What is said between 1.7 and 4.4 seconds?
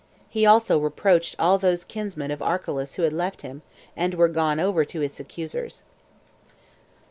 kinsmen of Archelaus who had left him, and were